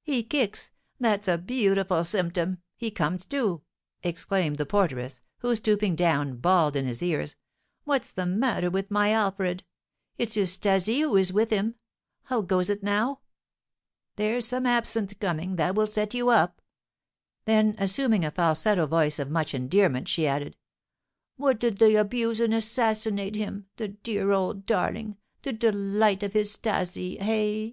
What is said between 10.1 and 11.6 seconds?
It's his 'Stasie who is with